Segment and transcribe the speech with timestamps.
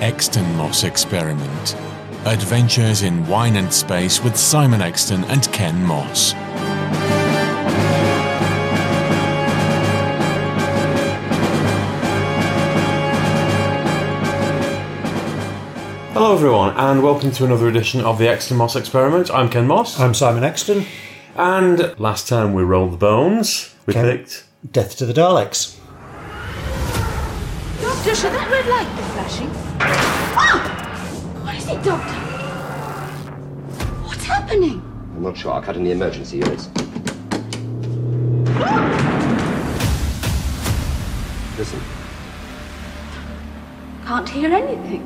[0.00, 1.74] Exton Moss Experiment.
[2.26, 6.34] Adventures in Wine and Space with Simon Exton and Ken Moss.
[16.14, 19.30] Hello, everyone, and welcome to another edition of the Exton Moss Experiment.
[19.30, 20.86] I'm Ken Moss, I'm Simon Exton.
[21.36, 24.16] and last time we rolled the bones, we Okay.
[24.16, 24.44] picked.
[24.72, 25.75] Death to the Daleks.
[28.16, 29.50] Should that red light be flashing?
[29.78, 30.58] Ah!
[31.44, 32.14] What is it, Doctor?
[34.06, 34.80] What's happening?
[35.14, 35.52] I'm not sure.
[35.52, 36.70] I'll cut in the emergency units.
[41.58, 41.80] Listen,
[44.06, 45.02] Can't hear anything.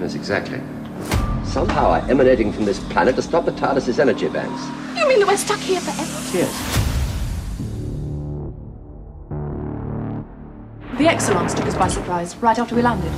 [0.00, 0.62] yes, exactly.
[1.44, 4.62] Some power emanating from this planet to stop the TARDIS's energy banks.
[4.98, 6.02] You mean that we're stuck here forever?
[6.32, 6.85] Yes.
[10.96, 13.12] The Exxilons took us by surprise right after we landed.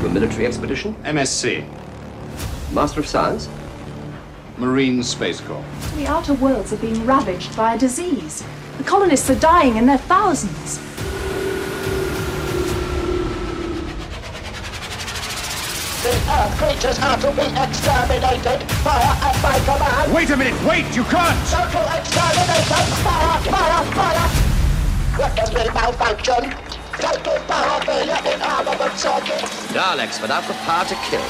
[0.00, 0.96] You a military expedition?
[1.04, 1.64] MSc,
[2.72, 3.48] Master of Science?
[4.58, 5.64] Marine Space Corps.
[5.94, 8.42] The outer worlds are being ravaged by a disease.
[8.78, 10.78] The colonists are dying in their thousands.
[16.02, 18.68] The Earth creatures are to be exterminated.
[18.82, 20.12] Fire at my command.
[20.12, 21.48] Wait a minute, wait, you can't!
[21.48, 22.86] Total extermination.
[23.04, 24.43] Fire, fire, fire.
[25.18, 26.50] Weapons will malfunction.
[26.98, 29.66] Total power failure in armament circuits.
[29.68, 31.22] Daleks without the power to kill.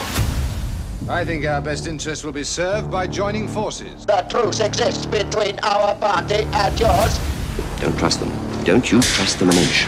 [1.07, 4.07] I think our best interest will be served by joining forces.
[4.07, 7.21] The truce exists between our party and yours.
[7.79, 8.33] Don't trust them.
[8.65, 9.85] Don't you trust them an inch.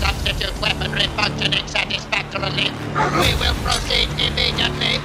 [0.00, 2.70] Substitute weaponry functioning satisfactorily.
[3.20, 4.96] We will proceed immediately.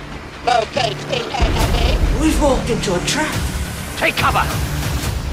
[0.45, 2.21] Locate the enemy.
[2.21, 3.35] We've walked into a trap.
[3.97, 4.74] Take cover!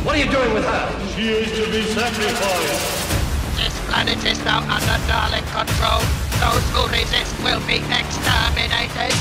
[0.04, 1.08] What are you doing with her?
[1.14, 3.56] She is to be sacrificed.
[3.56, 6.02] This planet is now under Dalek control.
[6.42, 9.14] Those who resist will be exterminated.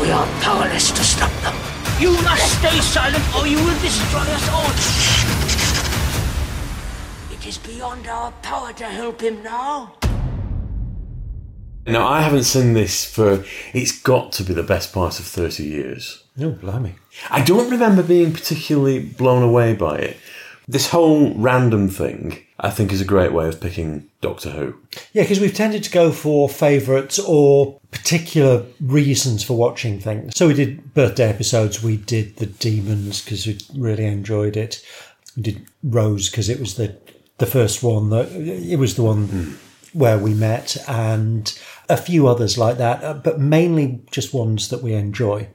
[0.00, 1.56] We are powerless to stop them.
[2.00, 4.70] You must stay silent or you will destroy us all.
[7.34, 9.94] It is beyond our power to help him now.
[11.88, 13.44] Now, I haven't seen this for.
[13.72, 16.22] It's got to be the best part of 30 years.
[16.40, 16.94] Oh, blimey.
[17.30, 20.16] I don't remember being particularly blown away by it.
[20.66, 24.74] This whole random thing, I think, is a great way of picking Doctor Who.
[25.12, 30.34] Yeah, because we've tended to go for favourites or particular reasons for watching things.
[30.34, 34.82] So we did birthday episodes, we did the Demons because we really enjoyed it.
[35.36, 36.96] We did Rose because it was the
[37.38, 39.58] the first one that it was the one
[39.92, 41.56] where we met, and
[41.88, 45.48] a few others like that, uh, but mainly just ones that we enjoy.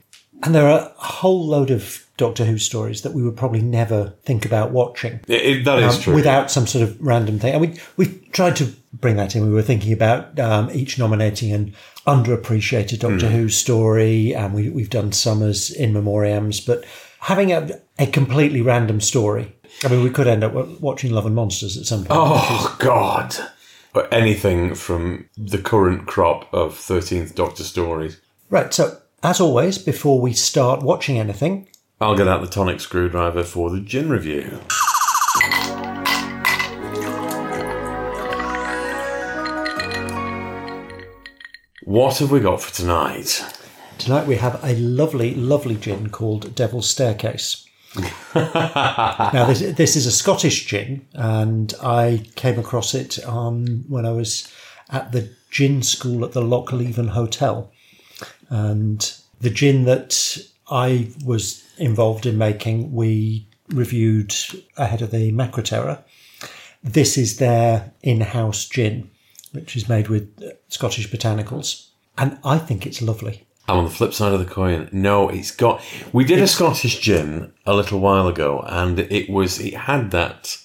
[0.44, 4.14] And there are a whole load of Doctor Who stories that we would probably never
[4.24, 6.16] think about watching It- it- that is um, true.
[6.16, 7.54] without some sort of random thing.
[7.54, 9.46] And we we tried to bring that in.
[9.48, 11.74] We were thinking about um, each nominating an
[12.08, 13.34] underappreciated Doctor Hmm.
[13.36, 16.84] Who story, and we we've done Summers in memoriams, but
[17.20, 19.56] having a, a completely random story.
[19.84, 22.12] I mean, we could end up watching Love and Monsters at some point.
[22.14, 23.36] Oh, God.
[23.94, 28.20] But anything from the current crop of 13th Doctor stories.
[28.50, 28.74] Right.
[28.74, 31.68] So, as always, before we start watching anything,
[32.02, 34.62] I'll get out the tonic screwdriver for the gin review.
[41.84, 43.44] What have we got for tonight?
[43.97, 47.68] tonight we have a lovely, lovely gin called Devil's Staircase.
[48.36, 54.12] now, this, this is a Scottish gin, and I came across it um, when I
[54.12, 54.50] was
[54.90, 57.72] at the gin school at the Lochleven Hotel.
[58.50, 60.38] And the gin that
[60.70, 64.36] I was involved in making, we reviewed
[64.78, 66.04] ahead of the Macroterra.
[66.84, 69.10] This is their in house gin,
[69.52, 71.88] which is made with Scottish botanicals.
[72.18, 73.46] And I think it's lovely.
[73.68, 74.90] I'm on the flip side of the coin.
[74.92, 75.81] No, it's got.
[76.12, 80.58] We did a Scottish gin a little while ago, and it was it had that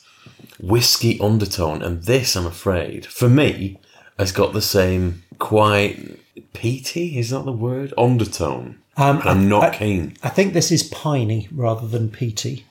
[0.58, 3.78] whiskey undertone, and this, I'm afraid, for me,
[4.18, 6.18] has got the same quite
[6.52, 7.18] peaty.
[7.18, 7.92] Is that the word?
[7.98, 8.78] Undertone.
[8.96, 10.16] Um, and I'm not I- keen.
[10.22, 12.64] I think this is piney rather than peaty,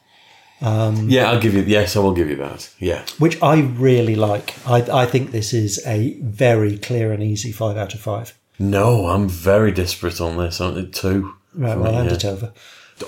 [0.62, 1.64] Yeah, I'll give you.
[1.64, 2.70] Yes, I will give you that.
[2.80, 3.06] Yeah.
[3.20, 4.56] which I really like.
[4.68, 8.38] I, I think this is a very clear and easy five out of five.
[8.60, 10.62] No, I'm very desperate on this.
[10.62, 10.94] aren't it?
[10.94, 11.34] Two.
[11.54, 12.16] Right, well, hand yeah.
[12.16, 12.54] it over.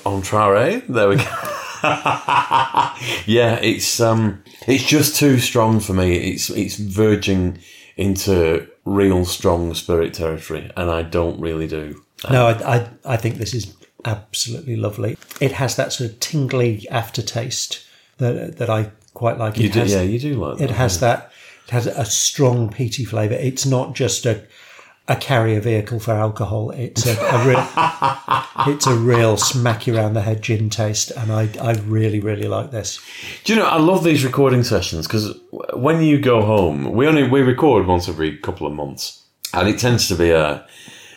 [0.06, 0.86] Entrare.
[0.88, 1.24] There we go.
[3.26, 6.16] yeah, it's um, it's just too strong for me.
[6.32, 7.60] It's it's verging
[7.98, 12.04] into real strong spirit territory, and I don't really do.
[12.30, 15.18] No, I, I, I think this is absolutely lovely.
[15.42, 17.86] It has that sort of tingly aftertaste
[18.18, 19.58] that that I quite like.
[19.58, 20.64] You It do, has, yeah, you do like that.
[20.66, 21.32] It has that
[21.66, 23.36] It has a strong peaty flavour.
[23.36, 24.44] It's not just a
[25.08, 26.72] a carrier vehicle for alcohol.
[26.72, 27.68] It's a, a real,
[28.74, 32.48] it's a real smack you around the head gin taste, and I, I really, really
[32.48, 33.00] like this.
[33.44, 33.66] Do you know?
[33.66, 35.38] I love these recording sessions because
[35.74, 39.24] when you go home, we only we record once every couple of months,
[39.54, 40.66] and it tends to be a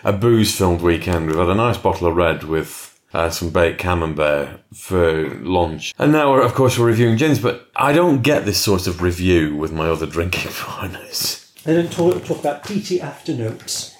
[0.05, 1.27] a booze filled weekend.
[1.27, 2.87] We've had a nice bottle of red with.
[3.11, 7.39] Uh, some baked camembert for lunch, and now we're of course we're reviewing gins.
[7.39, 11.48] But I don't get this sort of review with my other drinking partners.
[11.69, 13.95] They don't talk, talk about peaty afternoons.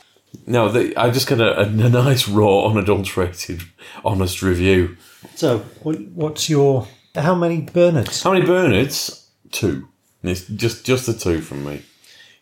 [0.47, 3.61] No, they, I just got a, a, nice raw, unadulterated,
[4.03, 4.97] honest review.
[5.35, 8.23] So, what, what's your how many Bernards?
[8.23, 9.29] How many Bernards?
[9.51, 9.87] Two.
[10.23, 11.83] It's just just the two from me.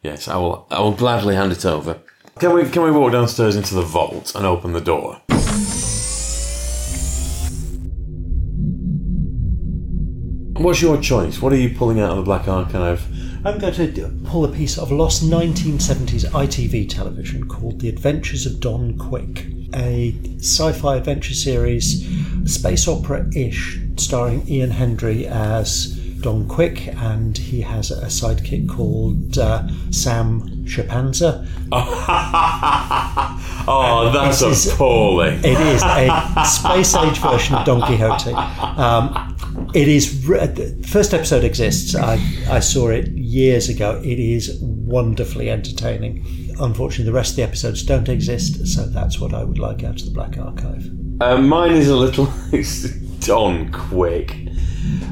[0.00, 0.64] Yes, I will.
[0.70, 1.98] I will gladly hand it over.
[2.38, 5.20] Can we can we walk downstairs into the vault and open the door?
[10.62, 11.42] What's your choice?
[11.42, 13.04] What are you pulling out of the Black Archive?
[13.46, 18.58] I'm going to pull a piece of lost 1970s ITV television called The Adventures of
[18.58, 22.04] Don Quick, a sci fi adventure series,
[22.44, 29.38] space opera ish, starring Ian Hendry as Don Quick, and he has a sidekick called
[29.38, 29.62] uh,
[29.92, 31.46] Sam Shapanza.
[33.68, 35.38] oh, that's This is- appalling.
[35.44, 38.32] It is a space age version of Don Quixote.
[38.32, 39.25] Um,
[39.76, 41.94] it is the first episode exists.
[41.94, 42.14] I,
[42.48, 44.00] I saw it years ago.
[44.02, 46.24] It is wonderfully entertaining.
[46.58, 50.00] Unfortunately, the rest of the episodes don't exist, so that's what I would like out
[50.00, 50.88] of the Black Archive.
[51.20, 52.32] Uh, mine is a little.
[52.52, 52.88] It's
[53.26, 54.38] done quick.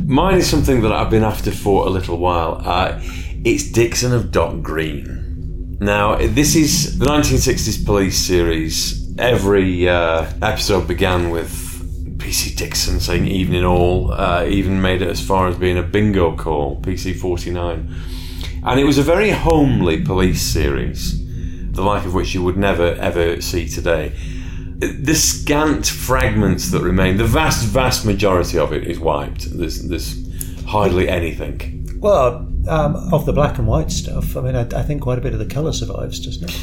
[0.07, 2.63] Mine is something that I've been after for a little while.
[2.65, 2.99] Uh,
[3.45, 5.77] it's Dixon of Dock Green.
[5.79, 9.15] Now, this is the 1960s police series.
[9.19, 11.64] Every uh, episode began with
[12.35, 16.35] PC Dixon saying evening all, uh, even made it as far as being a bingo
[16.37, 17.89] call, PC 49.
[18.65, 21.25] And it was a very homely police series,
[21.71, 24.13] the like of which you would never ever see today
[24.81, 29.57] the scant fragments that remain, the vast, vast majority of it is wiped.
[29.57, 31.89] There's, there's hardly anything.
[32.01, 35.21] Well, um, of the black and white stuff, I mean, I, I think quite a
[35.21, 36.61] bit of the colour survives, doesn't it?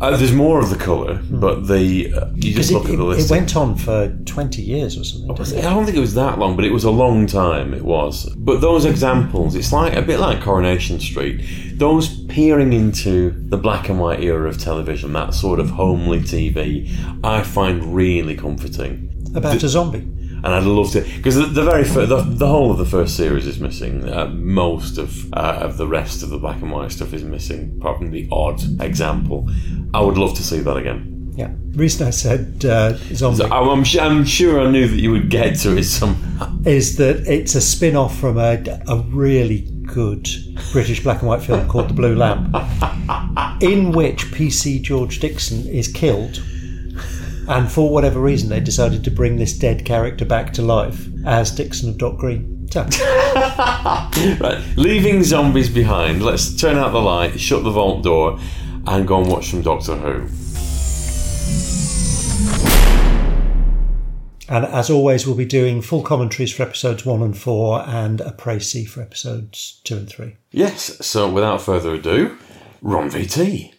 [0.00, 2.96] Uh, there's more of the colour, but the uh, you just Because look it, at
[2.96, 3.30] the list.
[3.30, 5.34] it went on for 20 years or something.
[5.34, 5.58] didn't?
[5.66, 7.74] I don't think it was that long, but it was a long time.
[7.74, 8.26] It was.
[8.36, 11.44] But those examples, it's like a bit like Coronation Street.
[11.74, 16.90] Those peering into the black and white era of television, that sort of homely TV,
[17.22, 19.08] I find really comforting.
[19.34, 20.06] About a zombie.
[20.42, 23.16] And I'd love to because the, the very fir- the, the whole of the first
[23.16, 24.08] series is missing.
[24.08, 27.76] Uh, most of uh, of the rest of the black and white stuff is missing,
[27.80, 29.48] apart from the odd example.
[29.92, 31.32] I would love to see that again.
[31.36, 31.52] Yeah.
[31.70, 35.56] The reason I said uh, zombie I'm, I'm sure I knew that you would get
[35.60, 36.54] to it somehow.
[36.66, 40.28] is that it's a spin off from a, a really good
[40.72, 42.54] British black and white film called The Blue Lamp,
[43.62, 46.42] in which PC George Dixon is killed.
[47.50, 51.50] And for whatever reason, they decided to bring this dead character back to life as
[51.50, 52.68] Dixon of Dock Green.
[52.70, 52.82] So,
[54.40, 56.22] Right, leaving zombies behind.
[56.24, 58.38] Let's turn out the light, shut the vault door,
[58.86, 60.28] and go and watch some Doctor Who.
[64.48, 68.30] and as always, we'll be doing full commentaries for episodes one and four and a
[68.30, 70.36] précis for episodes two and three.
[70.52, 71.04] Yes.
[71.04, 72.38] So without further ado,
[72.80, 73.72] Ron VT.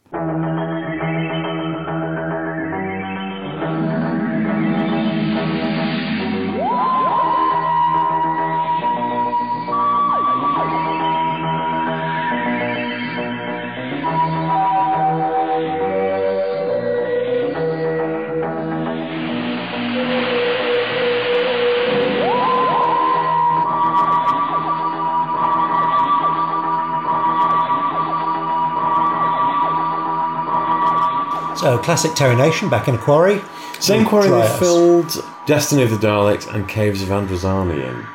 [31.81, 33.41] Classic Terry Nation back in a quarry.
[33.79, 35.11] Same quarry they filled
[35.47, 38.05] Destiny of the Daleks and Caves of Androzani in.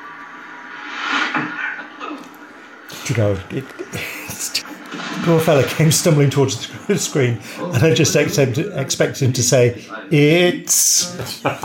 [3.04, 4.62] Do you know, it, it's,
[5.24, 9.84] poor fella came stumbling towards the screen, and I just expected, expected him to say,
[10.10, 11.14] It's.
[11.44, 11.58] A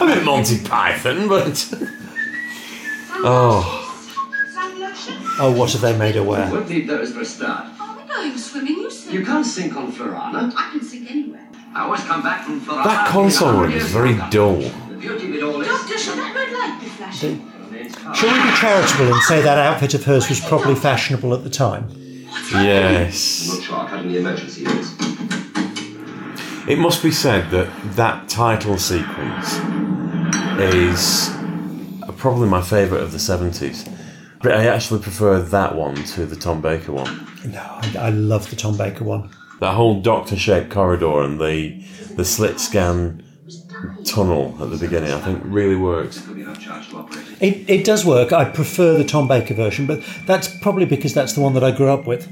[0.00, 1.68] bit Monty Python, but.
[3.24, 3.82] oh.
[5.38, 6.50] Oh, oh what have they made her wear?
[12.66, 14.56] That console room is very dull.
[14.56, 15.68] The beauty of it all is.
[15.68, 17.52] Doctor, should that red light be flashing?
[18.14, 21.50] Shall we be charitable and say that outfit of hers was probably fashionable at the
[21.50, 21.88] time?
[22.52, 23.48] Yes.
[23.48, 24.94] not sure how cutting emergency is.
[26.68, 29.54] It must be said that that title sequence
[30.58, 31.30] is
[32.16, 33.92] probably my favourite of the 70s.
[34.42, 37.26] But I actually prefer that one to the Tom Baker one.
[37.44, 39.30] No, I, I love the Tom Baker one.
[39.60, 41.82] That whole doctor-shaped corridor and the
[42.14, 43.22] the slit scan
[44.04, 46.26] tunnel at the beginning, I think, really works.
[47.40, 48.32] It, it does work.
[48.32, 51.70] I prefer the Tom Baker version, but that's probably because that's the one that I
[51.70, 52.26] grew up with.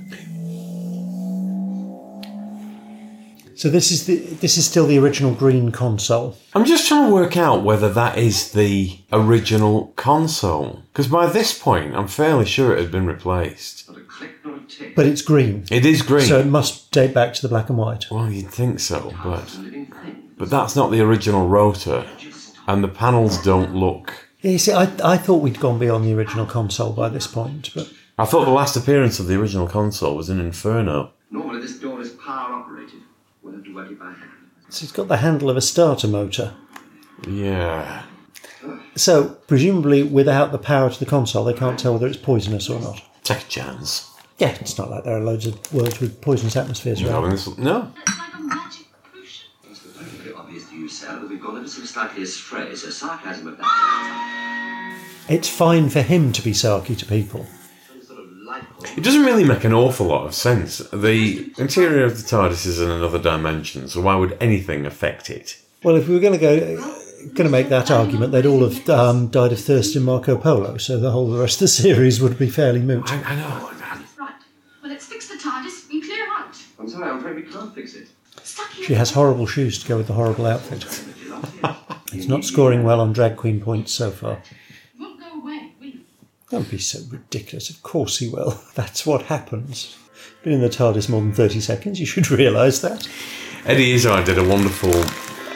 [3.57, 6.37] So this is the this is still the original green console.
[6.55, 10.83] I'm just trying to work out whether that is the original console.
[10.93, 13.89] Because by this point, I'm fairly sure it had been replaced.
[14.97, 15.65] But it's green.
[15.71, 16.27] It is green.
[16.27, 18.07] So it must date back to the black and white.
[18.11, 19.59] Well, you'd think so, ah, but
[20.37, 22.07] but that's not the original rotor,
[22.67, 24.29] and the panels don't look.
[24.41, 27.71] Yeah, you see, I, I thought we'd gone beyond the original console by this point,
[27.75, 31.13] but I thought the last appearance of the original console was in Inferno.
[31.31, 33.01] Normally this door is power operated.
[33.43, 34.31] We'll have to work it by hand.
[34.69, 36.55] so it's got the handle of a starter motor.
[37.29, 38.03] Yeah.
[38.97, 42.81] So presumably, without the power to the console, they can't tell whether it's poisonous or
[42.81, 43.03] not.
[43.23, 44.11] Take a chance.
[44.39, 47.25] Yeah, it's not like there are loads of worlds with poisonous atmospheres No, around.
[47.25, 47.93] and this- no.
[49.71, 53.47] It's very obvious to you, sir, but we've gone ever so slightly astray, so sarcasm
[53.47, 57.47] of that It's fine for him to be sarky to people.
[58.97, 60.79] It doesn't really make an awful lot of sense.
[60.93, 65.59] The interior of the TARDIS is in another dimension, so why would anything affect it?
[65.83, 66.77] Well, if we were going to go,
[67.35, 70.77] going to make that argument, they'd all have um, died of thirst in Marco Polo,
[70.77, 73.11] so the whole the rest of the series would be fairly moot.
[73.11, 73.71] I, I know.
[74.19, 74.35] Right.
[74.83, 76.27] Well, let's fix the TARDIS and clear
[77.03, 77.11] out.
[77.13, 78.09] I'm afraid we can't fix it.
[78.83, 81.05] She has horrible shoes to go with the horrible outfit.
[82.15, 84.41] It's not scoring well on drag queen points so far.
[85.01, 85.93] Won't go away, will?
[86.49, 87.69] Don't be so ridiculous.
[87.71, 88.61] Of course he will.
[88.75, 89.97] That's what happens.
[90.43, 93.09] Been in the TARDIS more than 30 seconds, you should realise that.
[93.65, 94.93] Eddie Izzard did a wonderful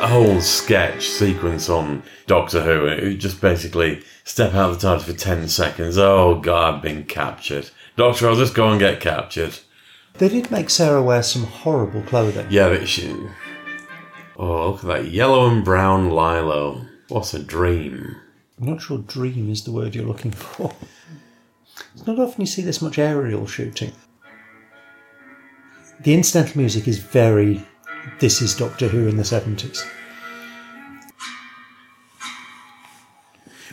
[0.00, 2.86] whole sketch sequence on Doctor Who.
[2.86, 5.96] It just basically step out of the TARDIS for 10 seconds.
[5.96, 7.70] Oh, God, I've been captured.
[7.96, 9.58] Doctor, I'll just go and get captured.
[10.18, 12.48] They did make Sarah wear some horrible clothing.
[12.50, 13.14] Yeah, but she.
[14.36, 16.86] Oh, look at that yellow and brown Lilo.
[17.08, 18.16] What a dream.
[18.60, 20.72] I'm not sure dream is the word you're looking for.
[21.94, 23.92] It's not often you see this much aerial shooting.
[26.00, 27.64] The incidental music is very.
[28.18, 29.86] This is Doctor Who in the 70s.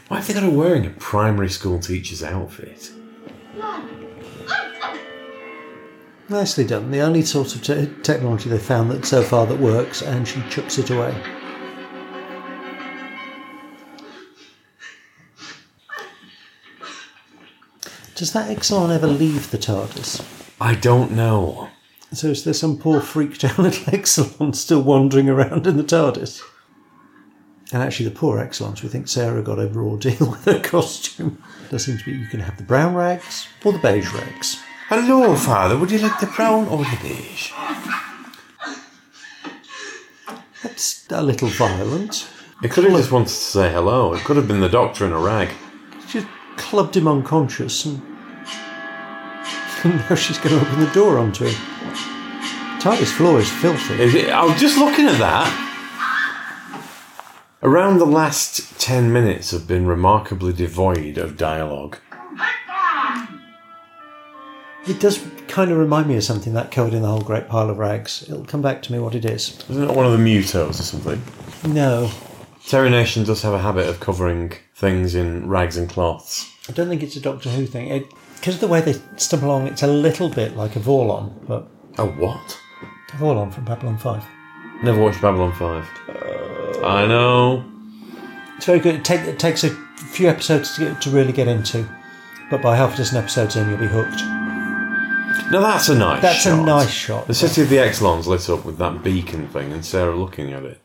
[0.08, 2.92] Why have they got her wearing a primary school teacher's outfit?
[6.28, 6.90] Nicely done.
[6.90, 10.42] The only sort of te- technology they found that so far that works, and she
[10.50, 11.16] chucks it away.
[18.16, 20.26] Does that Exxilon ever leave the TARDIS?
[20.60, 21.70] I don't know.
[22.14, 26.42] So is there some poor freaked out little Exxilon still wandering around in the TARDIS?
[27.72, 31.44] And actually, the poor Exxilons, we think Sarah got over ordeal with her costume.
[31.70, 34.60] There seems to be you can have the brown rags or the beige rags.
[34.88, 35.76] Hello, Father.
[35.80, 37.52] Would you like the brown or the beige?
[40.62, 42.28] That's a little violent.
[42.62, 44.14] It could have just wanted to say hello.
[44.14, 45.50] It could have been the doctor in a rag.
[46.08, 46.28] She just
[46.58, 48.00] clubbed him unconscious, and,
[49.84, 51.56] and now she's going to open the door onto him.
[52.80, 53.96] TARDIS floor is filthy.
[53.96, 54.30] Is it?
[54.30, 55.62] I was just looking at that.
[57.64, 61.98] Around the last 10 minutes have been remarkably devoid of dialogue.
[64.88, 67.70] It does kind of remind me of something that covered in the whole great pile
[67.70, 68.24] of rags.
[68.24, 69.64] It'll come back to me what it is.
[69.70, 71.22] Isn't it one of the mutos or something?
[71.74, 72.12] No,
[72.68, 76.52] Terry Nation does have a habit of covering things in rags and cloths.
[76.68, 78.08] I don't think it's a Doctor Who thing.
[78.36, 81.68] Because of the way they stumble along, it's a little bit like a Vorlon, but
[81.98, 82.60] A what?
[83.14, 84.24] a Vorlon from Babylon 5.
[84.84, 86.84] Never watched Babylon 5.
[86.84, 87.64] I know.
[88.58, 88.96] It's very good.
[88.96, 91.88] It, take, it takes a few episodes to, get, to really get into,
[92.50, 94.22] but by half a dozen episodes in, you'll be hooked.
[95.52, 96.60] Now that's a nice That's shot.
[96.60, 97.28] a nice shot.
[97.28, 100.64] The City of the Exxilons lit up with that beacon thing and Sarah looking at
[100.64, 100.82] it.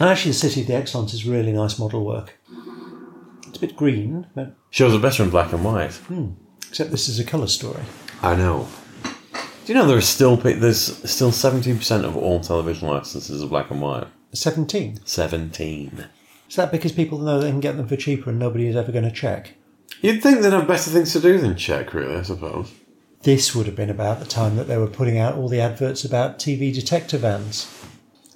[0.00, 2.38] Actually, the City of the Exxilons is really nice model work.
[3.48, 5.92] It's a bit green, but Shows are better in black and white.
[5.94, 6.32] Hmm.
[6.68, 7.82] except this is a colour story.
[8.22, 8.68] I know.
[9.02, 13.70] Do you know there's still there's still seventeen percent of all television licenses are black
[13.70, 14.06] and white?
[14.32, 15.00] 17.
[15.06, 16.06] Seventeen.
[16.48, 18.92] Is that because people know they can get them for cheaper and nobody is ever
[18.92, 19.54] going to check?
[20.02, 22.16] You'd think they'd have better things to do than check, really.
[22.16, 22.72] I suppose.
[23.22, 26.04] This would have been about the time that they were putting out all the adverts
[26.06, 27.70] about TV detector vans.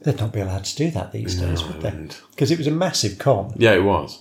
[0.02, 2.08] They'd not be allowed to do that these days, would they?
[2.30, 3.54] Because it was a massive con.
[3.56, 4.20] Yeah, it was.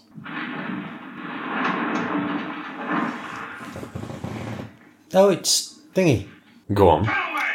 [5.14, 6.28] Oh, it's thingy.
[6.74, 7.10] Go on.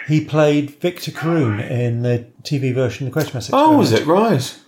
[0.06, 3.48] He played Victor Carroon in the TV version of the Quatermass.
[3.54, 4.58] Oh, was it right?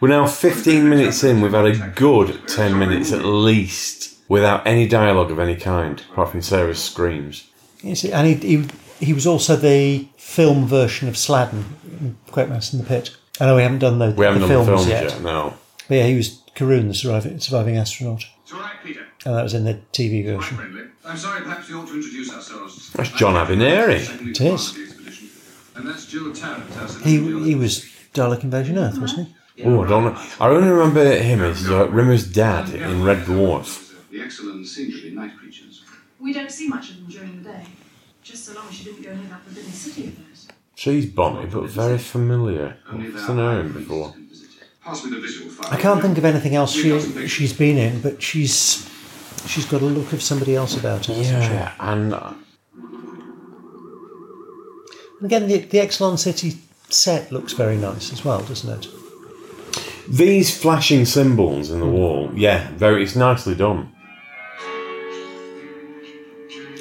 [0.00, 1.40] We're now 15 minutes in.
[1.40, 6.30] We've had a good 10 minutes at least without any dialogue of any kind, apart
[6.30, 7.46] from Sarah's screams.
[7.82, 8.66] You see, and he, he
[9.04, 11.64] he was also the film version of Sladden,
[12.00, 13.10] in Quatermass in the Pit.
[13.40, 15.12] I know we haven't done the, We haven't the done films the films yet.
[15.12, 15.54] yet, no.
[15.88, 19.00] But yeah, he was Carroon, the surviving, surviving astronaut, It's all right, Peter.
[19.24, 20.56] and that was in the TV version.
[20.56, 20.82] friendly.
[21.04, 22.92] I'm sorry, perhaps we ought to introduce ourselves.
[22.92, 24.00] That's John Abineri.
[24.28, 24.48] It is.
[24.50, 25.28] part of the expedition.
[25.76, 26.64] And that's Jill Tarrant,
[27.02, 27.16] he,
[27.48, 29.64] he was Dalek Invasion Earth, wasn't he?
[29.64, 30.20] Oh, I don't know.
[30.40, 33.89] I only remember him as uh, Rimmer's dad in Red Dwarf.
[34.10, 35.84] The excellent scenery, night creatures.
[36.18, 37.64] We don't see much of them during the day.
[38.22, 40.48] Just so long as you didn't go near that forbidden city of theirs.
[40.74, 42.76] She's Bonnie, but very familiar.
[42.88, 44.12] I've seen her in before.
[44.12, 44.68] can visit it.
[44.82, 45.72] Pass me the visual file.
[45.72, 48.88] I can't think of anything else she she's been in, but she's
[49.46, 51.14] she's got a look of somebody else about her.
[51.14, 51.50] hasn't she?
[51.50, 52.32] Yeah, and uh,
[55.20, 58.88] And again, the, the Exxilon City set looks very nice as well, doesn't it?
[60.08, 63.02] these flashing symbols in the wall, yeah, very.
[63.04, 63.92] It's nicely done.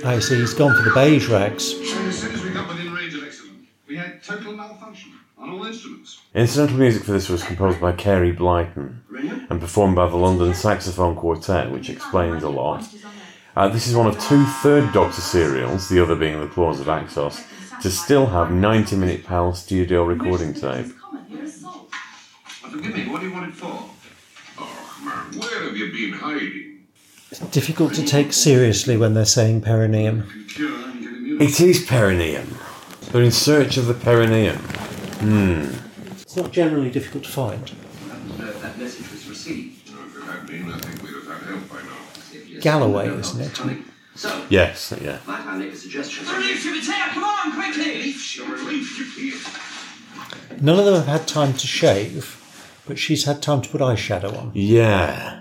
[0.06, 1.74] I see he's gone for the beige rags.
[1.74, 5.50] And as soon as we got within range of Exxilon, we had total malfunction on
[5.50, 6.22] all instruments.
[6.34, 9.02] Incidental music for this was composed by Carey Blyton
[9.50, 12.88] and performed by the London Saxophone Quartet, which explains a lot.
[13.56, 16.88] Uh, this is one of two Third Doctor serials, the other being The Claws of
[16.88, 17.44] Axos,
[17.82, 20.94] to still have 90 minute PAL studio recording tape.
[22.46, 23.90] Forgive me, what do you want it for?
[24.60, 26.79] Oh, man, where have you been hiding?
[27.32, 30.24] It's difficult to take seriously when they're saying perineum.
[30.50, 31.46] Cure and get immunity.
[31.46, 32.58] It is perineum.
[33.12, 34.58] They're in search of the perineum.
[34.58, 35.66] Hmm.
[36.22, 37.72] It's not generally difficult to find.
[38.12, 38.32] And,
[38.62, 39.90] that message was received.
[39.90, 42.60] If it had been, I think we'd have had help by now.
[42.62, 43.84] Galloway, isn't it?
[44.16, 45.20] So, Yes, yeah.
[45.28, 46.26] might I make a suggestion?
[46.28, 47.06] Relief ship, it's here!
[47.12, 47.92] Come on, quickly!
[47.98, 50.60] Relief ship, relief ship here.
[50.62, 52.36] None of them have had time to shave,
[52.86, 54.52] but she's had time to put eyeshadow on.
[54.54, 55.39] Yeah.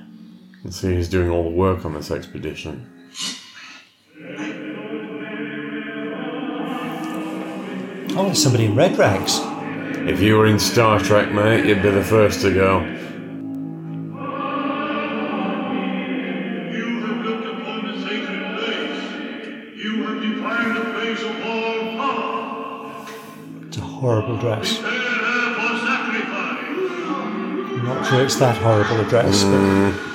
[0.65, 2.93] You see who's doing all the work on this expedition.
[8.17, 9.39] Oh, it's somebody in red rags.
[10.11, 12.81] If you were in Star Trek, mate, you'd be the first to go.
[12.81, 12.87] You
[17.07, 19.03] have looked upon the sacred place.
[19.77, 23.07] You have deprived the place of all power.
[23.69, 24.79] It's a horrible dress.
[24.79, 26.65] Prepare her for sacrifice.
[27.79, 30.08] I'm not sure it's that horrible a dress, but mm.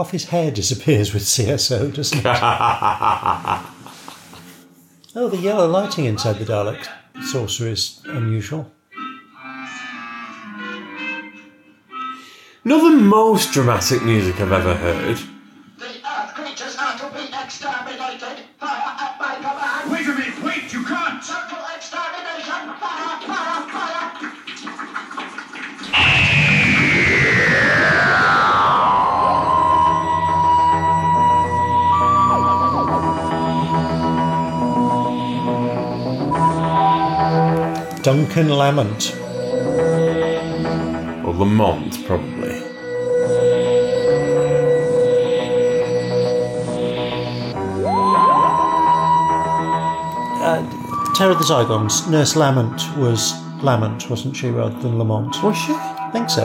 [0.00, 2.24] Half his hair disappears with CSO, doesn't it?
[5.14, 6.88] oh, the yellow lighting inside the Dalek
[7.22, 8.72] saucer is unusual.
[12.64, 15.18] Not the most dramatic music I've ever heard.
[38.02, 39.14] Duncan Lamont.
[41.22, 42.62] Or Lamont, probably.
[50.42, 52.08] Uh, Terror of the Zygons.
[52.10, 55.42] Nurse Lamont was Lamont, wasn't she, rather than Lamont?
[55.42, 55.74] Was she?
[55.74, 56.44] I think so.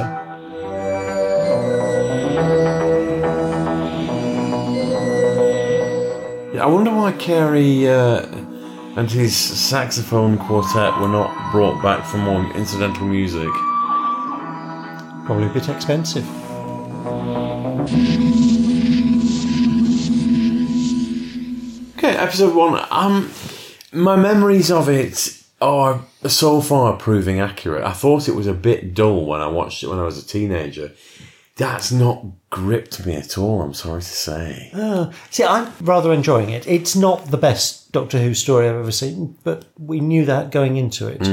[6.54, 8.26] Yeah, I wonder why Carey uh,
[8.96, 13.50] and his saxophone quartet were not brought back for more incidental music.
[15.26, 16.26] Probably a bit expensive.
[21.98, 22.86] Okay, episode one.
[22.90, 23.32] Um,
[23.92, 27.84] my memories of it are so far proving accurate.
[27.84, 30.26] I thought it was a bit dull when I watched it when I was a
[30.26, 30.92] teenager.
[31.58, 33.62] That's not gripped me at all.
[33.62, 34.72] I'm sorry to say.
[34.74, 36.68] Uh, see, I'm rather enjoying it.
[36.68, 40.76] It's not the best Doctor Who story I've ever seen, but we knew that going
[40.76, 41.26] into it.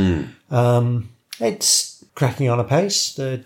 [0.51, 3.15] Um, it's cracking on a pace.
[3.15, 3.45] The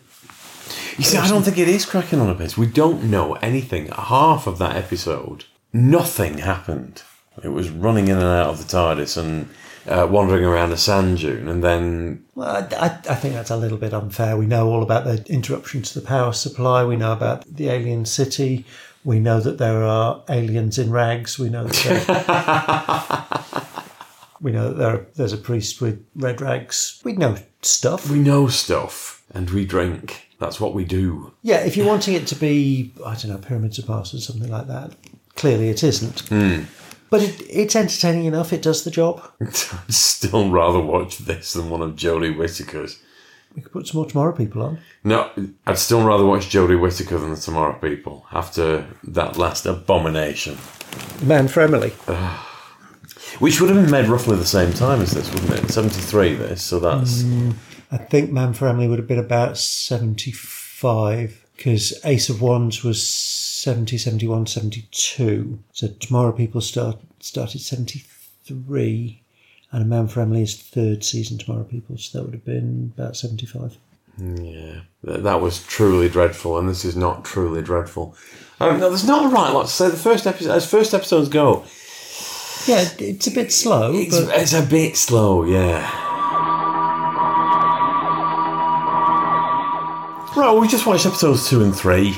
[0.99, 2.59] You see, I don't think it is cracking on a pace.
[2.59, 3.87] We don't know anything.
[3.87, 7.03] Half of that episode, nothing happened.
[7.43, 9.49] It was running in and out of the TARDIS and
[9.89, 13.79] uh, wandering around a sand dune, and then Well, I, I- think that's a little
[13.79, 14.37] bit unfair.
[14.37, 16.85] We know all about the interruption to the power supply.
[16.85, 18.65] We know about the alien city.
[19.05, 21.39] We know that there are aliens in rags.
[21.39, 21.77] We know that
[24.41, 27.01] we know that there, there's a priest with red rags.
[27.05, 28.11] We know stuff.
[28.11, 30.29] we know stuff and we drink.
[30.39, 31.33] That's what we do.
[31.43, 34.51] Yeah, if you're wanting it to be, I don't know, pyramids of Mars or something
[34.51, 34.93] like that,
[35.35, 36.31] clearly it isn't.
[37.11, 38.53] But it, it's entertaining enough.
[38.53, 39.23] It does the job.
[39.41, 43.01] I'd still rather watch this than one of Jodie Whittaker's.
[43.55, 44.79] We could put some more Tomorrow People on.
[45.03, 45.31] No,
[45.67, 50.59] I'd still rather watch Jodie Whittaker than the Tomorrow People after that last abomination.
[51.23, 51.91] Man for Emily.
[53.39, 55.71] Which would have been made roughly the same time as this, wouldn't it?
[55.71, 57.23] 73 this, so that's.
[57.23, 57.55] Mm,
[57.91, 63.07] I think Man for Emily would have been about 75 because Ace of Wands was
[63.67, 65.59] 70, 71, 72.
[65.73, 69.21] So Tomorrow People start, started 73
[69.73, 72.93] and A Man for Emily is third season Tomorrow People, so that would have been
[72.97, 73.77] about 75.
[74.19, 78.15] Yeah, that, was truly dreadful, and this is not truly dreadful.
[78.61, 79.91] Um, no, there's not a right lot to say.
[79.91, 81.65] The first episode, as first episodes go,
[82.69, 85.43] Yeah, it's a bit slow, it's, but it's a bit slow.
[85.43, 85.81] Yeah.
[90.37, 92.17] Right, well, we just watched episodes two and three.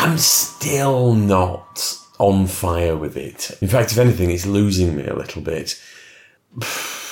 [0.00, 3.58] I'm still not on fire with it.
[3.60, 5.74] In fact, if anything, it's losing me a little bit.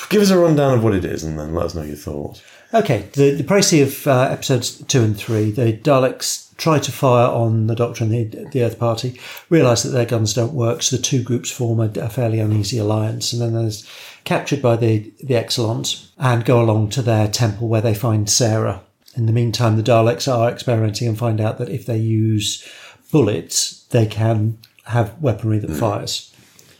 [0.09, 2.43] Give us a rundown of what it is, and then let us know your thoughts.
[2.73, 7.27] Okay, the, the précis of uh, episodes two and three, the Daleks try to fire
[7.27, 9.21] on the Doctor and the, the Earth Party,
[9.51, 12.79] realise that their guns don't work, so the two groups form a, a fairly uneasy
[12.79, 13.85] alliance, and then there's
[14.23, 18.81] captured by the, the Exxilons and go along to their temple where they find Sarah.
[19.17, 22.69] In the meantime, the Daleks are experimenting and find out that if they use
[23.11, 26.33] bullets, they can have weaponry that fires.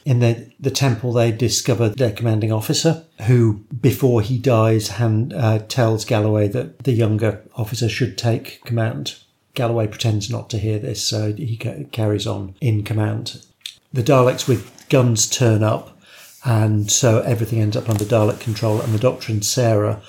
[0.05, 5.61] In the, the temple, they discover their commanding officer, who, before he dies, hand, uh,
[5.61, 9.17] tells Galloway that the younger officer should take command.
[9.55, 13.45] Galloway pretends not to hear this, so he ca- carries on in command.
[13.93, 15.99] The Daleks with guns turn up,
[16.45, 20.03] and so everything ends up under Dalek control, and the Doctor and Sarah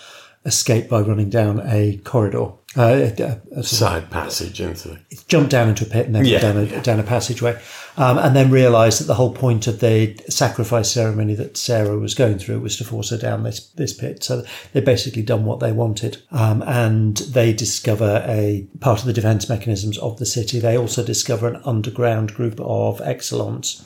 [0.48, 2.54] escape by running down a corridor.
[2.76, 5.00] Uh, a- a- sort of- Side passage into it.
[5.28, 6.82] jump down into a pit and then Yeah, down, a, yeah.
[6.82, 7.58] down a passageway,
[7.98, 12.14] um, and then realise that the whole point of the sacrifice ceremony that Sarah was
[12.14, 14.24] going through was to force her down this this pit.
[14.24, 19.14] So they've basically done what they wanted, um, and they discover a part of the
[19.14, 20.60] defence mechanisms of the city.
[20.60, 23.82] They also discover an underground group of Exxilons.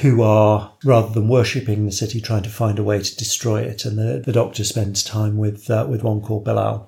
[0.00, 3.84] Who are, rather than worshipping the city, trying to find a way to destroy it?
[3.84, 6.86] And the, the doctor spends time with uh, with one called Bellal.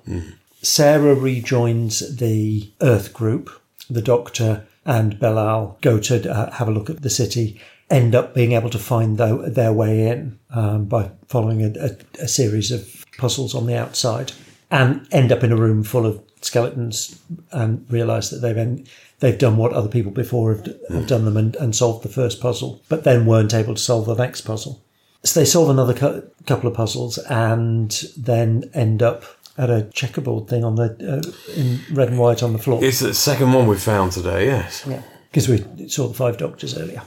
[0.61, 3.49] Sarah rejoins the Earth group.
[3.89, 8.33] The Doctor and Bellal go to uh, have a look at the city, end up
[8.33, 12.71] being able to find their, their way in um, by following a, a, a series
[12.71, 14.31] of puzzles on the outside,
[14.71, 17.19] and end up in a room full of skeletons
[17.51, 18.85] and realise that they've en-
[19.19, 22.41] they've done what other people before have, have done them and, and solved the first
[22.41, 24.81] puzzle, but then weren't able to solve the next puzzle.
[25.23, 29.23] So they solve another cou- couple of puzzles and then end up
[29.57, 32.83] at a checkerboard thing on the uh, in red and white on the floor.
[32.83, 34.85] It's the second one we found today, yes.
[34.87, 35.01] Yeah,
[35.31, 37.01] because we saw the five doctors earlier.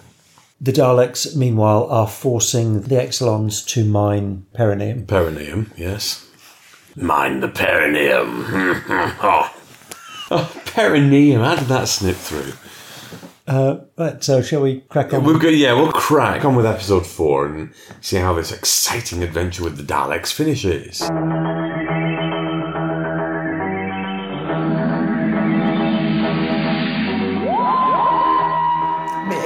[0.61, 5.07] The Daleks, meanwhile, are forcing the Exxilons to mine perineum.
[5.07, 6.27] Perineum, yes.
[6.97, 8.43] Mine the perineum.
[10.31, 10.63] oh.
[10.67, 11.43] perineum.
[11.43, 12.53] How did that snip through?
[13.47, 15.25] Uh, right, so shall we crack on?
[15.25, 19.65] We've got, yeah, we'll crack on with episode four and see how this exciting adventure
[19.65, 21.01] with the Daleks finishes.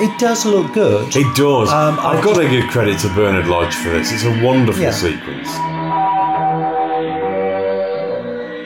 [0.05, 1.14] It does look good.
[1.14, 1.68] It does.
[1.68, 4.11] Um, I I've got to give credit to Bernard Lodge for this.
[4.12, 4.90] It's a wonderful Yeah.
[4.90, 5.49] sequence.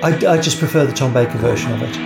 [0.02, 1.96] I, I just prefer the Tom Baker version of it.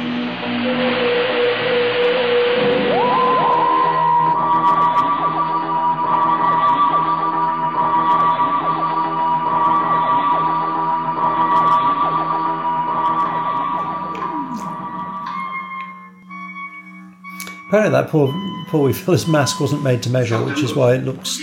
[17.70, 18.35] Apparently, that poor
[18.66, 21.38] poor wee fella's mask wasn't made to measure, which is why it looks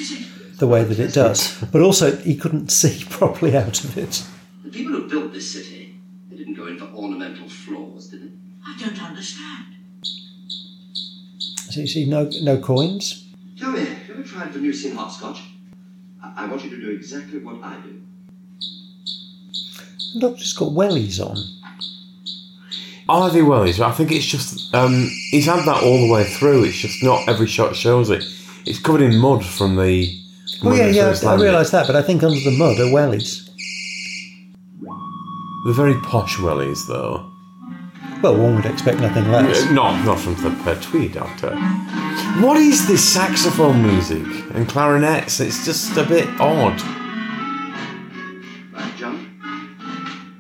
[0.58, 1.58] the way that it does.
[1.72, 4.26] But also, he couldn't see properly out of it.
[4.66, 5.96] The people who built this city,
[6.30, 8.32] they didn't go in for ornamental floors, did they?
[8.66, 9.66] I don't understand.
[11.78, 13.24] So you see, no no coins.
[13.56, 15.42] Tell me, have you ever tried Venusian hopscotch?
[16.24, 18.02] I, I want you to do exactly what I do.
[20.16, 21.38] The doctor's got wellies on.
[23.08, 23.80] Are they wellies?
[23.80, 26.64] I think it's just um, he's had that all the way through.
[26.64, 28.24] It's just not every shot shows it.
[28.66, 30.20] It's covered in mud from the.
[30.64, 31.44] Oh yeah, yeah, first I landed.
[31.44, 33.48] realise that, but I think under the mud are wellies.
[35.64, 37.32] They're very posh wellies, though.
[38.22, 39.64] Well, one would expect nothing less.
[39.68, 41.56] Uh, Not not from the Pertwee Doctor.
[42.42, 44.26] What is this saxophone music
[44.56, 45.40] and clarinets?
[45.40, 46.82] It's just a bit odd.
[48.74, 49.28] Right, John?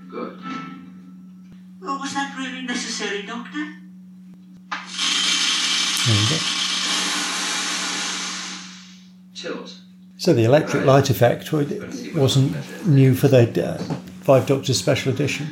[0.09, 0.39] Good.
[1.81, 3.63] Well, was that really necessary, Doctor?
[6.07, 6.37] There you go.
[9.35, 9.75] Tilt.
[10.17, 13.77] So the electric light effect wasn't new for the uh,
[14.21, 15.47] Five Doctors Special Edition.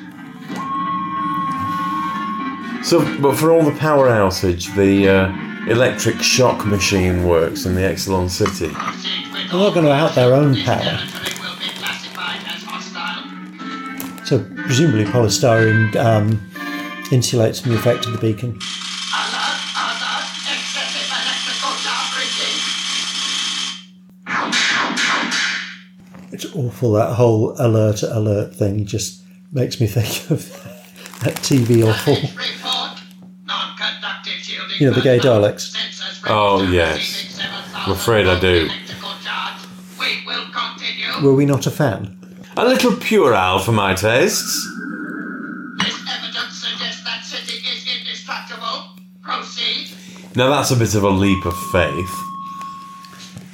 [2.86, 7.82] So, but for all the power outage, the uh, electric shock machine works in the
[7.82, 8.68] Exxilon City.
[8.68, 11.00] They're not going to out their own power.
[14.24, 16.34] So presumably polystyrene um,
[17.06, 18.60] insulates from the effect of the beacon.
[26.32, 30.52] It's awful that whole alert alert thing just makes me think of
[31.24, 32.18] that TV awful.
[34.80, 35.76] You know the gay Daleks.
[36.28, 37.40] Oh yes,
[37.76, 38.70] I'm afraid I do.
[41.24, 42.18] Were we not a fan?
[42.58, 44.68] A little puerile for my tastes.
[50.36, 52.14] Now that's a bit of a leap of faith.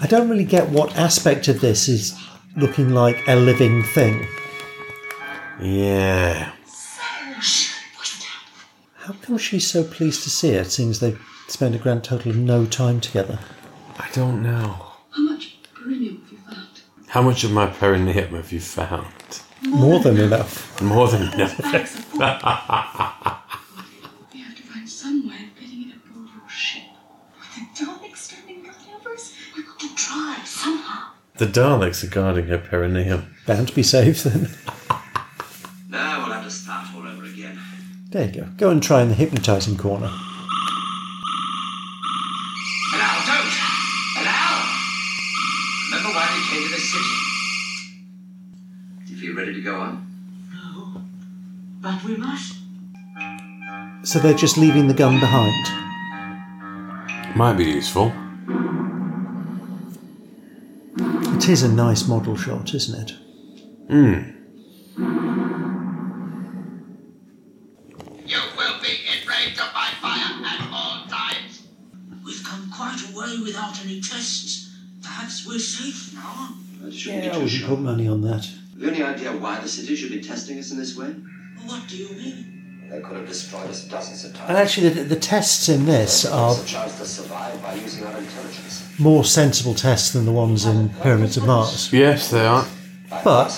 [0.02, 2.20] I don't really get what aspect of this is
[2.58, 4.28] looking like a living thing.
[5.62, 6.52] Yeah.
[9.04, 11.16] How come she's so pleased to see it, seeing as they
[11.48, 13.40] spend a grand total of no time together?
[13.98, 14.92] I don't know.
[15.10, 16.82] How much perineum have you found?
[17.08, 19.08] How much of my perineum have you found?
[19.64, 20.80] More than enough.
[20.82, 21.58] More than enough.
[21.60, 21.90] We have
[24.56, 26.84] to find some way of getting it aboard your ship.
[27.40, 31.14] With the Daleks standing guard over us, we've got to try somehow.
[31.38, 33.36] the Daleks are guarding her perineum.
[33.48, 34.50] Bound to be safe then.
[38.12, 38.48] There you go.
[38.58, 40.10] Go and try in the hypnotising corner.
[42.92, 43.56] Hello, don't!
[44.20, 44.52] Hello!
[45.88, 47.16] Remember why we came to this city?
[49.08, 50.06] Do you feel ready to go on?
[50.54, 51.02] No.
[51.80, 52.58] But we must.
[54.04, 55.68] So they're just leaving the gun behind.
[57.38, 58.12] Might be useful.
[61.38, 63.16] It is a nice model shot, isn't it?
[63.90, 64.41] Hmm.
[75.52, 76.56] We're safe now.
[76.82, 78.46] That Yeah, be too we should put money on that.
[78.46, 81.14] Have you any idea why the city should be testing us in this way?
[81.66, 82.88] What do you mean?
[82.90, 84.50] They could have destroyed us dozens of times.
[84.50, 88.18] And actually, the, the tests in this are a chance to survive by using our
[88.18, 88.90] intelligence.
[88.98, 91.92] more sensible tests than the ones in Pyramids of Mars.
[91.94, 92.66] Yes, they are.
[93.24, 93.50] But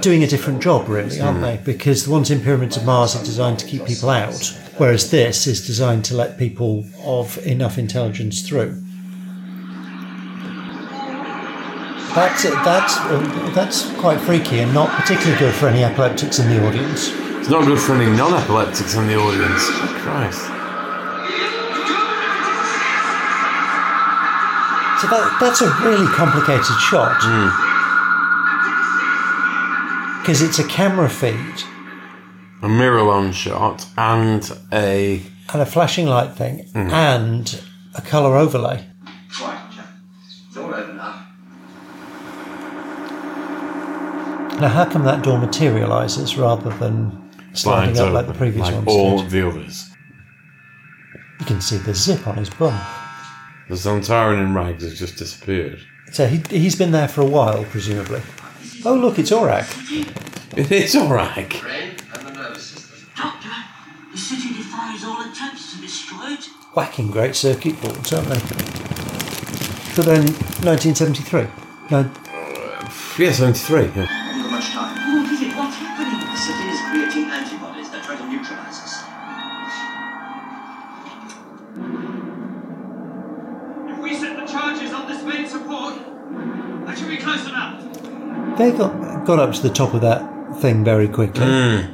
[0.00, 1.60] doing a different job, really, aren't they?
[1.64, 5.46] Because the ones in Pyramids of Mars are designed to keep people out, whereas this
[5.46, 8.82] is designed to let people of enough intelligence through.
[12.16, 12.96] That's that's
[13.54, 17.10] that's quite freaky and not particularly good for any epileptics in the audience.
[17.40, 19.62] It's not good for any non-epileptics in the audience.
[20.02, 20.40] Christ.
[25.02, 27.20] So that that's a really complicated shot
[30.22, 31.62] because it's a camera feed
[32.62, 35.20] A mirror on shot and a
[35.52, 36.90] and a flashing light thing Mhm.
[36.92, 37.60] and
[37.94, 38.86] a color overlay.
[39.40, 39.86] Right, Jack.
[40.48, 41.14] It's all over now.
[44.60, 48.74] Now, how come that door materialises rather than sliding slides up like the previous like
[48.74, 49.26] ones all did?
[49.26, 49.90] of the others.
[51.40, 52.78] You can see the zip on his bum.
[53.68, 55.80] The Zontaran in rags has just disappeared.
[56.12, 58.22] So he, he's been there for a while, presumably.
[58.84, 59.66] Oh, look, it's Orac.
[60.56, 61.60] It is Orac.
[61.60, 63.08] Brain and the nervous system.
[63.16, 63.48] Doctor,
[64.12, 66.44] the city defies all attempts to destroy it.
[66.74, 68.38] Whacking great circuit boards, aren't they?
[69.92, 70.24] So then,
[70.64, 71.46] 1973.
[71.90, 72.10] No,
[73.18, 73.90] Yeah, 73.
[73.96, 74.15] Yeah.
[88.58, 91.44] They got, got up to the top of that thing very quickly.
[91.46, 91.92] Hmm.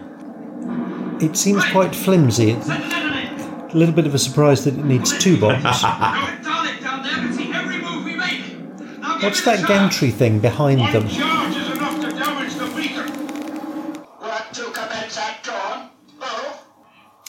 [1.23, 2.51] It seems quite flimsy.
[2.53, 5.63] It's a little bit of a surprise that it needs two bombs.
[5.65, 6.43] Dalek
[6.83, 8.59] down there can see every move we make.
[8.99, 11.09] Now give What's that gantry thing behind them?
[11.09, 14.03] charge is enough to damage the beacon.
[14.21, 15.91] Work to commence at dawn.
[16.21, 16.63] Oh,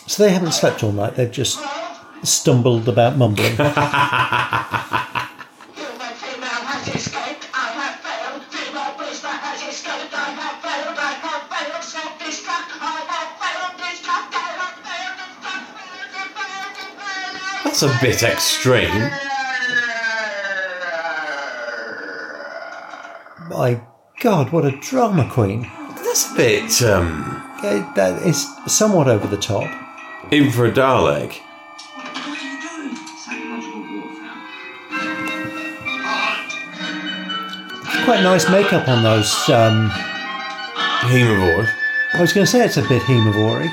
[0.08, 1.60] So they haven't slept all night, they've just
[2.24, 3.56] stumbled about mumbling.
[17.74, 19.10] That's a bit extreme.
[23.50, 23.82] My
[24.22, 25.68] God, what a drama queen.
[25.96, 29.68] That's a bit, um, Okay, that is somewhat over the top.
[30.32, 31.40] even for a Dalek.
[31.40, 32.96] What are you doing?
[33.18, 34.38] Psychological warfare.
[38.06, 39.34] Quite nice makeup on those.
[39.50, 39.90] Um,
[41.10, 41.68] Haemovore.
[42.14, 43.64] I was going to say it's a bit haemovore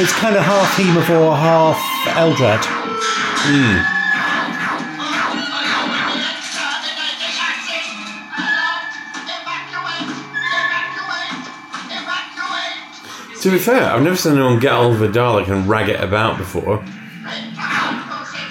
[0.00, 2.62] It's kind of half Haemovore, half Eldrad.
[13.42, 16.00] To be fair, I've never seen anyone get hold of a Dalek and rag it
[16.00, 16.84] about before.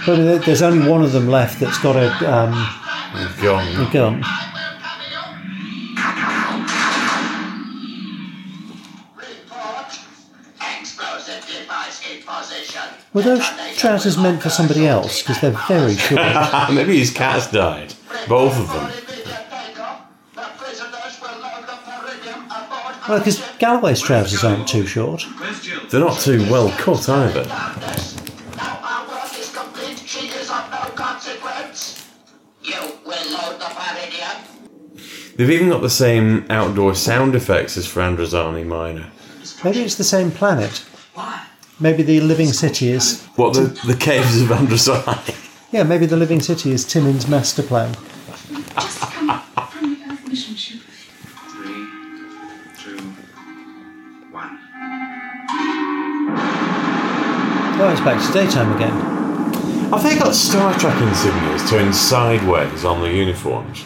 [0.06, 2.52] But there's only one of them left that's got a, um,
[3.41, 3.88] Gone.
[3.88, 4.24] a gun.
[13.15, 13.47] Were those
[13.78, 15.21] trousers meant for somebody else?
[15.21, 16.19] Because they're very short.
[16.73, 17.93] Maybe his cat's died.
[18.28, 18.91] Both of them.
[23.08, 25.25] Well, because Galloway's trousers aren't too short.
[25.89, 27.49] They're not too well cut either.
[27.49, 29.97] Our work is complete.
[29.99, 32.06] She is of no consequence.
[32.63, 35.38] You will load the parrinium.
[35.38, 39.10] They've even got the same outdoor sound effects as for Androzani Minor.
[39.63, 40.84] Maybe it's the same planet.
[41.79, 43.23] Maybe the living city is.
[43.35, 45.41] What, the, the caves of Androzani?
[45.71, 47.93] Yeah, maybe the living city is Timon's master plan.
[47.93, 50.79] Just come from the Earth mission ship.
[51.49, 51.88] Three,
[52.77, 52.97] two,
[54.31, 54.57] one.
[57.77, 58.93] Oh, it's back to daytime again.
[59.91, 63.83] Have they got Star Trek insignias turned sideways on the uniforms?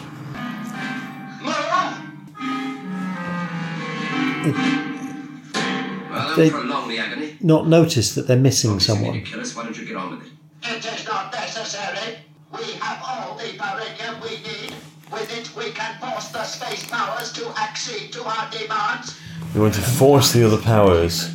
[6.10, 7.36] Well, They- don't prolong the agony.
[7.40, 9.12] Not noticed that they're missing You someone.
[9.14, 9.54] need to kill us.
[9.56, 10.32] Why don't you get on with it?
[10.62, 12.16] It is not necessary.
[12.52, 14.74] We have all the parrinium we need.
[15.12, 19.18] With it, we can force the space powers to accede to our demands.
[19.52, 21.30] They want to force the other powers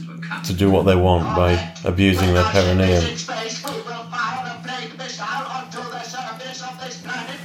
[0.45, 1.51] to do what they want by
[1.83, 3.03] abusing their perineum.
[3.05, 5.25] In space, we will fire a plague missile
[5.57, 7.35] onto the surface of this planet.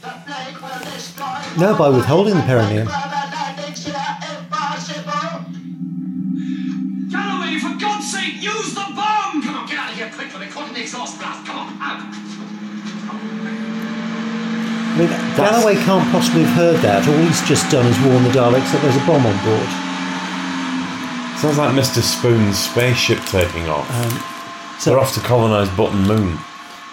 [0.00, 1.38] The plague will destroy.
[1.58, 2.88] No, by withholding the perineum.
[10.94, 11.46] Exhaust blast.
[11.46, 12.00] Come on, out.
[14.86, 17.08] I mean, Galloway can't possibly have heard that.
[17.08, 19.68] All he's just done is warn the Daleks that there's a bomb on board.
[21.42, 22.00] Sounds like Mr.
[22.00, 23.90] Spoon's spaceship taking off.
[23.90, 26.38] Um, so They're off to colonise Button Moon.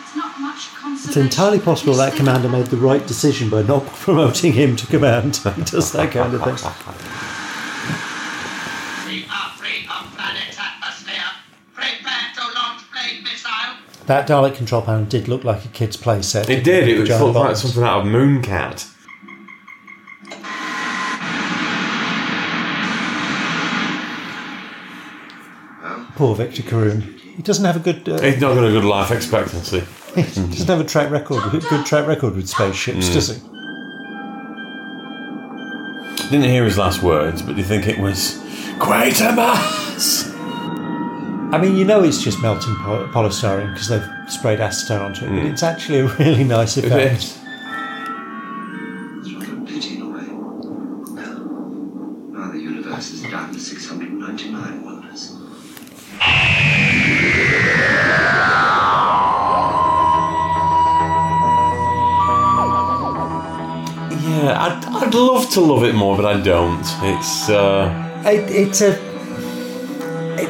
[0.02, 1.22] It's not much it's consolation.
[1.22, 5.36] entirely possible that commander made the right decision by not promoting him to command.
[5.56, 6.58] he does that kind of thing.
[9.06, 11.30] We are free of planet atmosphere.
[11.76, 13.78] Prepare to launch plague missile.
[14.08, 16.50] That Dalek control panel did look like a kid's playset.
[16.50, 16.88] It did.
[16.88, 18.88] It looked like something out of Mooncat.
[26.16, 27.02] Poor Victor Carroon.
[27.36, 28.08] He doesn't have a good.
[28.08, 29.80] Uh, He's not got a good life expectancy.
[30.16, 31.52] he doesn't have a track record.
[31.52, 33.14] with- Good track record with spaceships, Mm.
[33.14, 33.36] does he?
[36.30, 38.36] Didn't hear his last words, but do you think it was
[38.78, 40.31] Quatermass?
[41.54, 45.30] I mean, you know, it's just melting poly- polystyrene because they've sprayed acetone onto it,
[45.30, 45.52] but Mm.
[45.52, 47.24] it's actually a really nice effect.
[47.24, 47.38] is.
[49.20, 50.28] It's rather a pity in a way.
[52.32, 55.34] Now the universe is down to 699 wonders.
[64.12, 66.80] Yeah, I'd, I'd love to love it more, but I don't.
[67.04, 68.96] It's uh, It, it's a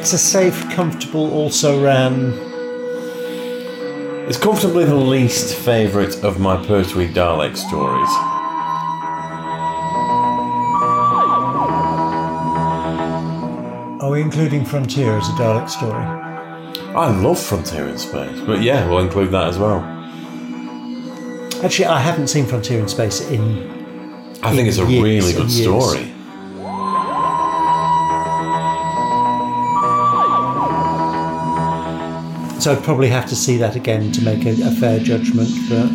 [0.02, 2.32] it's a safe, comfortable, also ran.
[4.28, 8.08] it's comfortably the least favourite of my Pertwee Dalek stories.
[14.02, 16.02] Are we including Frontier as a Dalek story?
[16.96, 19.82] I love Frontier in Space, but yeah, we'll include that as well.
[21.64, 23.70] Actually, I haven't seen Frontier in Space in.
[24.42, 26.11] I think it's a Years really good story.
[32.62, 35.50] So I'd probably have to see that again to make a, a fair judgment.
[35.68, 35.90] But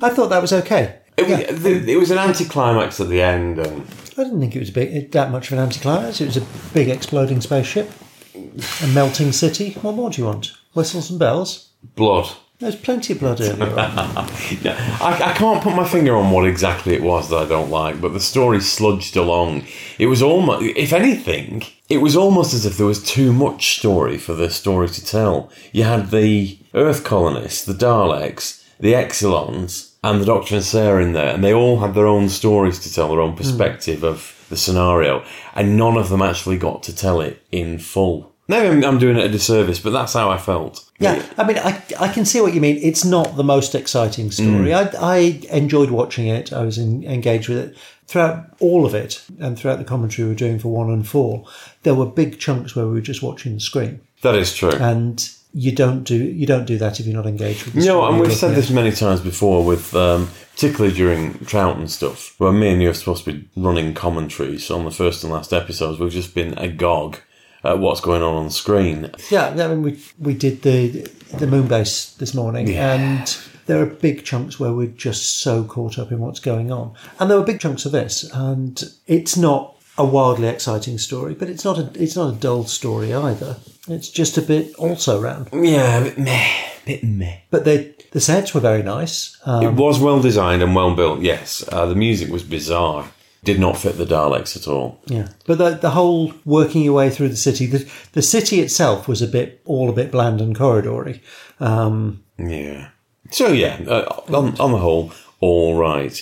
[0.00, 1.00] I thought that was okay.
[1.16, 3.84] It, was, the, it was an anticlimax at the end, and
[4.16, 6.20] I didn't think it was a big, that much of an anticlimax.
[6.20, 7.90] It was a big exploding spaceship,
[8.36, 9.72] a melting city.
[9.82, 10.52] What more do you want?
[10.72, 11.70] Whistles and bells.
[11.96, 12.30] blood.
[12.58, 13.78] There's plenty of blood earlier.
[13.78, 14.28] on.
[14.62, 17.70] Yeah, I, I can't put my finger on what exactly it was that I don't
[17.70, 19.64] like, but the story sludged along.
[19.98, 24.18] It was almost, if anything, it was almost as if there was too much story
[24.18, 25.52] for the story to tell.
[25.72, 31.12] You had the Earth colonists, the Daleks, the Exxilons, and the Doctor and Sarah in
[31.12, 33.38] there, and they all had their own stories to tell, their own hmm.
[33.38, 38.32] perspective of the scenario, and none of them actually got to tell it in full.
[38.48, 40.90] Maybe I'm, I'm doing it a disservice, but that's how I felt.
[40.98, 42.78] Yeah, I mean, I, I can see what you mean.
[42.82, 44.70] It's not the most exciting story.
[44.70, 44.94] Mm.
[44.94, 45.16] I, I
[45.54, 46.52] enjoyed watching it.
[46.52, 47.76] I was in, engaged with it.
[48.08, 51.44] throughout all of it and throughout the commentary we were doing for one and four,
[51.82, 54.00] there were big chunks where we were just watching the screen.
[54.22, 54.72] That is true.
[54.72, 58.06] And you don't do you don't do that if you're not engaged with the No,
[58.06, 62.52] and we've said this many times before, with um, particularly during Trout and stuff, where
[62.52, 66.00] me and you are supposed to be running commentaries on the first and last episodes.
[66.00, 67.18] We've just been agog
[67.64, 69.10] at what's going on on screen.
[69.30, 72.94] Yeah, I mean, we we did the the moon base this morning, Yeah.
[72.94, 73.36] and
[73.66, 77.30] there are big chunks where we're just so caught up in what's going on, and
[77.30, 81.64] there were big chunks of this, and it's not a wildly exciting story, but it's
[81.64, 83.56] not a it's not a dull story either.
[83.88, 85.48] It's just a bit also ran.
[85.52, 86.50] Yeah, a bit meh,
[86.86, 87.38] bit meh.
[87.50, 89.36] But the the sets were very nice.
[89.44, 91.20] Um, it was well designed and well built.
[91.20, 93.06] Yes, uh, the music was bizarre.
[93.44, 95.00] Did not fit the Daleks at all.
[95.06, 99.06] Yeah, but the the whole working your way through the city, the the city itself
[99.06, 101.20] was a bit all a bit bland and corridory.
[101.60, 102.88] Um, Yeah.
[103.30, 106.20] So yeah, uh, on, on the whole, all right.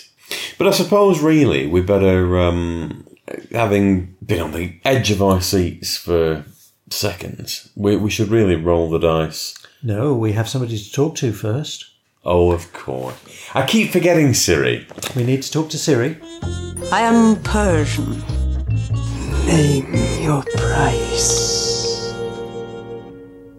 [0.58, 3.06] But I suppose really we better, um,
[3.52, 6.44] having been on the edge of our seats for
[6.90, 9.54] seconds, we, we should really roll the dice.
[9.82, 11.90] no, we have somebody to talk to first.
[12.28, 13.16] Oh, of course.
[13.54, 14.86] I keep forgetting Siri.
[15.14, 16.16] We need to talk to Siri.
[16.92, 18.20] I am Persian.
[19.46, 21.54] Name your price.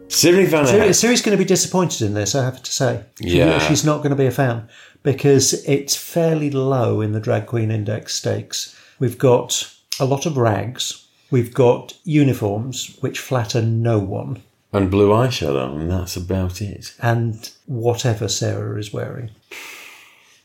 [0.09, 3.03] Siri Van Siri, Siri's going to be disappointed in this, I have to say.
[3.21, 3.59] She- Yeah.
[3.67, 4.67] She's not going to be a fan
[5.03, 8.75] because it's fairly low in the Drag Queen Index stakes.
[8.99, 11.05] We've got a lot of rags.
[11.31, 14.41] We've got uniforms which flatter no one.
[14.73, 16.93] And blue eyeshadow, and that's about it.
[17.01, 19.31] And whatever Sarah is wearing.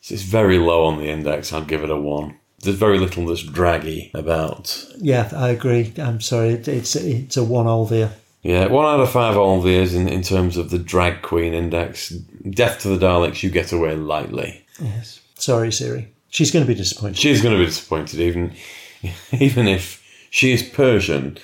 [0.09, 1.53] It's very low on the index.
[1.53, 2.39] I'd give it a one.
[2.61, 4.87] There's very little that's draggy about.
[4.99, 5.93] Yeah, I agree.
[5.99, 6.51] I'm sorry.
[6.51, 8.13] It's it's a one Olvia.
[8.43, 12.11] Yeah, one out of five Olviers in, in terms of the drag queen index.
[12.11, 14.65] Death to the Daleks, you get away lightly.
[14.81, 15.21] Yes.
[15.37, 16.13] Sorry, Siri.
[16.29, 17.19] She's going to be disappointed.
[17.19, 18.55] She's going to be disappointed, even
[19.33, 21.39] even if she is Persian.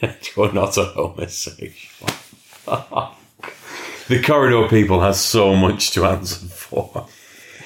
[0.36, 2.10] You're not a homosexual.
[4.08, 7.08] the corridor people has so much to answer for.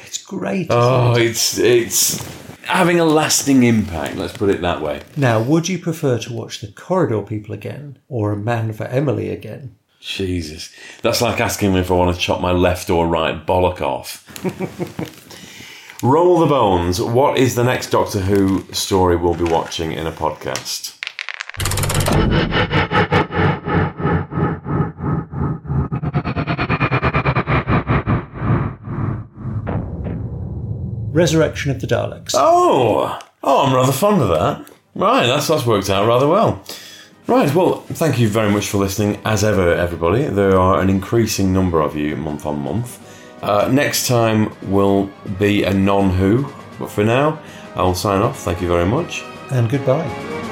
[0.05, 0.69] It's great.
[0.71, 1.23] Oh, it?
[1.23, 4.17] it's it's having a lasting impact.
[4.17, 5.03] Let's put it that way.
[5.17, 9.31] Now, would you prefer to watch the Corridor People again or A Man for Emily
[9.31, 9.77] again?
[10.01, 13.81] Jesus, that's like asking me if I want to chop my left or right bollock
[13.81, 14.27] off.
[16.03, 17.01] Roll the bones.
[17.01, 20.99] What is the next Doctor Who story we'll be watching in a podcast?
[31.13, 32.33] Resurrection of the Daleks.
[32.35, 34.67] Oh, oh, I'm rather fond of that.
[34.95, 36.65] Right, that's that's worked out rather well.
[37.27, 39.21] Right, well, thank you very much for listening.
[39.25, 42.99] As ever, everybody, there are an increasing number of you month on month.
[43.43, 47.41] Uh, next time will be a non-Who, but for now,
[47.75, 48.41] I will sign off.
[48.41, 49.23] Thank you very much.
[49.51, 50.52] And goodbye.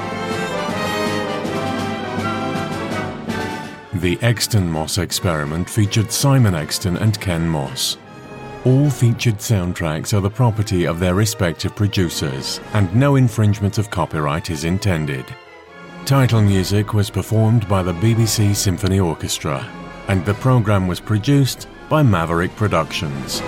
[4.01, 7.99] The Exton Moss experiment featured Simon Exton and Ken Moss.
[8.65, 14.49] All featured soundtracks are the property of their respective producers, and no infringement of copyright
[14.49, 15.25] is intended.
[16.05, 19.63] Title music was performed by the BBC Symphony Orchestra,
[20.07, 23.39] and the programme was produced by Maverick Productions.